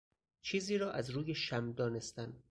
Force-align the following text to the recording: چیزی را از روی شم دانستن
چیزی 0.41 0.77
را 0.77 0.91
از 0.91 1.09
روی 1.09 1.35
شم 1.35 1.71
دانستن 1.73 2.33